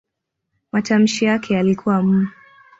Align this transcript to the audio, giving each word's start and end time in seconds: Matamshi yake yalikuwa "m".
Matamshi 0.71 1.25
yake 1.25 1.53
yalikuwa 1.53 1.99
"m". 1.99 2.27